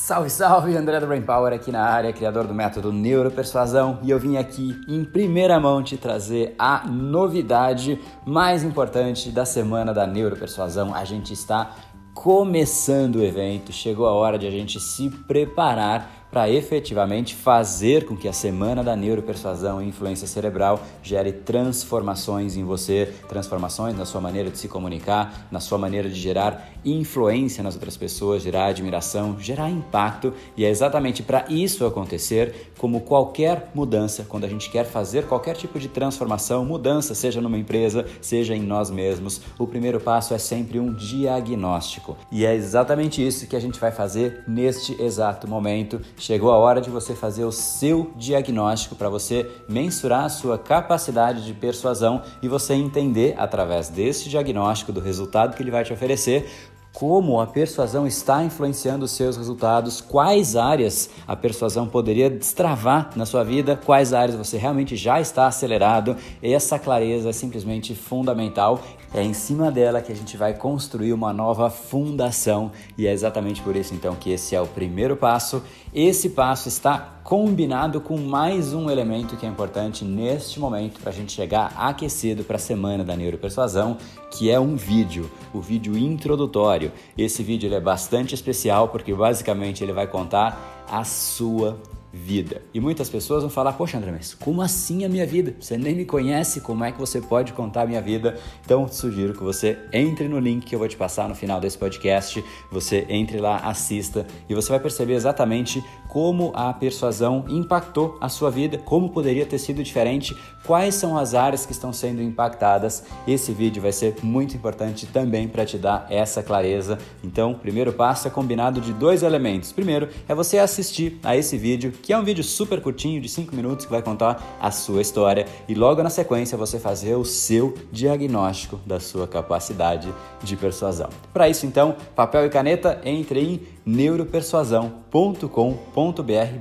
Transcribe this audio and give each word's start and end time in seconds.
Salve, 0.00 0.30
salve! 0.30 0.76
André 0.78 1.00
do 1.00 1.06
Brain 1.08 1.20
Power 1.22 1.52
aqui 1.52 1.70
na 1.72 1.82
área, 1.82 2.12
criador 2.14 2.46
do 2.46 2.54
método 2.54 2.90
Neuropersuasão, 2.92 3.98
e 4.02 4.10
eu 4.10 4.18
vim 4.18 4.36
aqui 4.38 4.80
em 4.88 5.04
primeira 5.04 5.58
mão 5.60 5.82
te 5.82 5.96
trazer 5.98 6.54
a 6.58 6.86
novidade 6.86 7.98
mais 8.24 8.62
importante 8.62 9.30
da 9.30 9.44
semana 9.44 9.92
da 9.92 10.06
Neuropersuasão. 10.06 10.94
A 10.94 11.04
gente 11.04 11.32
está 11.34 11.72
começando 12.14 13.16
o 13.16 13.24
evento, 13.24 13.70
chegou 13.72 14.06
a 14.08 14.12
hora 14.12 14.38
de 14.38 14.46
a 14.46 14.50
gente 14.52 14.78
se 14.80 15.10
preparar 15.10 16.08
para 16.30 16.48
efetivamente 16.50 17.34
fazer 17.34 18.04
com 18.04 18.16
que 18.16 18.28
a 18.28 18.32
semana 18.32 18.82
da 18.84 18.94
neuropersuasão 18.94 19.80
e 19.82 19.88
influência 19.88 20.26
cerebral 20.26 20.80
gere 21.02 21.32
transformações 21.32 22.56
em 22.56 22.64
você, 22.64 23.12
transformações 23.28 23.96
na 23.96 24.04
sua 24.04 24.20
maneira 24.20 24.50
de 24.50 24.58
se 24.58 24.68
comunicar, 24.68 25.46
na 25.50 25.60
sua 25.60 25.78
maneira 25.78 26.08
de 26.08 26.16
gerar 26.20 26.68
influência 26.84 27.62
nas 27.62 27.74
outras 27.74 27.96
pessoas, 27.96 28.42
gerar 28.42 28.66
admiração, 28.66 29.38
gerar 29.40 29.70
impacto, 29.70 30.32
e 30.56 30.64
é 30.64 30.68
exatamente 30.70 31.22
para 31.22 31.44
isso 31.48 31.84
acontecer, 31.84 32.72
como 32.78 33.00
qualquer 33.00 33.70
mudança, 33.74 34.24
quando 34.28 34.44
a 34.44 34.48
gente 34.48 34.70
quer 34.70 34.84
fazer 34.84 35.26
qualquer 35.26 35.56
tipo 35.56 35.78
de 35.78 35.88
transformação, 35.88 36.64
mudança, 36.64 37.14
seja 37.14 37.40
numa 37.40 37.58
empresa, 37.58 38.06
seja 38.20 38.54
em 38.54 38.62
nós 38.62 38.90
mesmos, 38.90 39.40
o 39.58 39.66
primeiro 39.66 39.98
passo 39.98 40.34
é 40.34 40.38
sempre 40.38 40.78
um 40.78 40.92
diagnóstico. 40.94 42.16
E 42.30 42.46
é 42.46 42.54
exatamente 42.54 43.26
isso 43.26 43.46
que 43.48 43.56
a 43.56 43.60
gente 43.60 43.80
vai 43.80 43.90
fazer 43.90 44.44
neste 44.46 45.00
exato 45.02 45.48
momento 45.48 46.00
Chegou 46.20 46.50
a 46.50 46.56
hora 46.58 46.80
de 46.80 46.90
você 46.90 47.14
fazer 47.14 47.44
o 47.44 47.52
seu 47.52 48.10
diagnóstico 48.16 48.96
para 48.96 49.08
você 49.08 49.48
mensurar 49.68 50.24
a 50.24 50.28
sua 50.28 50.58
capacidade 50.58 51.46
de 51.46 51.54
persuasão 51.54 52.20
e 52.42 52.48
você 52.48 52.74
entender, 52.74 53.36
através 53.38 53.88
desse 53.88 54.28
diagnóstico, 54.28 54.92
do 54.92 54.98
resultado 55.00 55.54
que 55.54 55.62
ele 55.62 55.70
vai 55.70 55.84
te 55.84 55.92
oferecer, 55.92 56.50
como 56.92 57.40
a 57.40 57.46
persuasão 57.46 58.06
está 58.06 58.42
influenciando 58.44 59.04
os 59.04 59.10
seus 59.12 59.36
resultados, 59.36 60.00
quais 60.00 60.56
áreas 60.56 61.08
a 61.26 61.36
persuasão 61.36 61.86
poderia 61.86 62.30
destravar 62.30 63.10
na 63.14 63.24
sua 63.26 63.44
vida, 63.44 63.78
quais 63.84 64.12
áreas 64.12 64.36
você 64.36 64.56
realmente 64.56 64.96
já 64.96 65.20
está 65.20 65.46
acelerado. 65.46 66.16
Essa 66.42 66.78
clareza 66.78 67.28
é 67.28 67.32
simplesmente 67.32 67.94
fundamental. 67.94 68.80
É 69.14 69.22
em 69.22 69.32
cima 69.32 69.70
dela 69.70 70.02
que 70.02 70.12
a 70.12 70.14
gente 70.16 70.36
vai 70.36 70.52
construir 70.52 71.14
uma 71.14 71.32
nova 71.32 71.70
fundação 71.70 72.70
e 72.96 73.06
é 73.06 73.12
exatamente 73.12 73.62
por 73.62 73.74
isso 73.74 73.94
então 73.94 74.14
que 74.14 74.30
esse 74.30 74.54
é 74.54 74.60
o 74.60 74.66
primeiro 74.66 75.16
passo. 75.16 75.62
Esse 75.94 76.28
passo 76.30 76.68
está 76.68 77.14
combinado 77.24 78.00
com 78.02 78.18
mais 78.18 78.74
um 78.74 78.90
elemento 78.90 79.34
que 79.38 79.46
é 79.46 79.48
importante 79.48 80.04
neste 80.04 80.60
momento 80.60 81.00
para 81.00 81.08
a 81.10 81.14
gente 81.14 81.32
chegar 81.32 81.72
aquecido 81.78 82.44
para 82.44 82.56
a 82.56 82.60
semana 82.60 83.02
da 83.02 83.16
neuropersuasão, 83.16 83.96
que 84.36 84.50
é 84.50 84.60
um 84.60 84.76
vídeo, 84.76 85.30
o 85.54 85.60
vídeo 85.60 85.96
introdutório 85.96 86.77
esse 87.16 87.42
vídeo 87.42 87.74
é 87.74 87.80
bastante 87.80 88.34
especial 88.36 88.88
porque 88.90 89.12
basicamente 89.12 89.82
ele 89.82 89.92
vai 89.92 90.06
contar 90.06 90.86
a 90.88 91.02
sua 91.02 91.78
vida. 92.12 92.62
E 92.72 92.80
muitas 92.80 93.08
pessoas 93.08 93.42
vão 93.42 93.50
falar: 93.50 93.74
Poxa, 93.74 93.98
André, 93.98 94.10
mas 94.12 94.34
como 94.34 94.62
assim 94.62 95.04
a 95.04 95.08
minha 95.08 95.26
vida? 95.26 95.54
Você 95.60 95.76
nem 95.76 95.94
me 95.94 96.04
conhece, 96.04 96.60
como 96.60 96.84
é 96.84 96.92
que 96.92 96.98
você 96.98 97.20
pode 97.20 97.52
contar 97.52 97.82
a 97.82 97.86
minha 97.86 98.00
vida? 98.00 98.38
Então, 98.64 98.86
sugiro 98.88 99.32
que 99.34 99.42
você 99.42 99.78
entre 99.92 100.28
no 100.28 100.38
link 100.38 100.64
que 100.64 100.74
eu 100.74 100.78
vou 100.78 100.88
te 100.88 100.96
passar 100.96 101.28
no 101.28 101.34
final 101.34 101.60
desse 101.60 101.76
podcast. 101.78 102.42
Você 102.72 103.06
entre 103.08 103.38
lá, 103.38 103.56
assista 103.58 104.26
e 104.48 104.54
você 104.54 104.68
vai 104.70 104.80
perceber 104.80 105.14
exatamente 105.14 105.82
como 106.08 106.52
a 106.54 106.72
persuasão 106.72 107.44
impactou 107.48 108.16
a 108.20 108.28
sua 108.28 108.50
vida, 108.50 108.78
como 108.78 109.10
poderia 109.10 109.44
ter 109.44 109.58
sido 109.58 109.82
diferente, 109.82 110.34
quais 110.66 110.94
são 110.94 111.18
as 111.18 111.34
áreas 111.34 111.66
que 111.66 111.72
estão 111.72 111.92
sendo 111.92 112.22
impactadas. 112.22 113.04
Esse 113.26 113.52
vídeo 113.52 113.82
vai 113.82 113.92
ser 113.92 114.16
muito 114.22 114.56
importante 114.56 115.06
também 115.06 115.46
para 115.46 115.66
te 115.66 115.76
dar 115.76 116.06
essa 116.10 116.42
clareza. 116.42 116.98
Então, 117.22 117.52
o 117.52 117.58
primeiro 117.58 117.92
passo 117.92 118.26
é 118.28 118.30
combinado 118.30 118.80
de 118.80 118.92
dois 118.94 119.22
elementos. 119.22 119.70
Primeiro 119.70 120.08
é 120.26 120.34
você 120.34 120.58
assistir 120.58 121.18
a 121.22 121.36
esse 121.36 121.58
vídeo 121.58 121.92
que 122.02 122.12
é 122.12 122.18
um 122.18 122.22
vídeo 122.24 122.42
super 122.42 122.80
curtinho 122.80 123.20
de 123.20 123.28
5 123.28 123.54
minutos 123.54 123.84
que 123.86 123.90
vai 123.92 124.00
contar 124.02 124.58
a 124.60 124.70
sua 124.70 125.00
história 125.02 125.46
e 125.68 125.74
logo 125.74 126.00
na 126.02 126.10
sequência 126.10 126.56
você 126.58 126.78
fazer 126.78 127.14
o 127.16 127.24
seu 127.24 127.74
diagnóstico 127.92 128.80
da 128.86 129.00
sua 129.00 129.26
capacidade 129.26 130.12
de 130.42 130.56
persuasão. 130.56 131.08
Para 131.32 131.48
isso, 131.48 131.64
então, 131.66 131.96
papel 132.14 132.46
e 132.46 132.50
caneta, 132.50 133.00
entre 133.04 133.40
em 133.40 133.60
neuropersuasão.com.br 133.84 135.42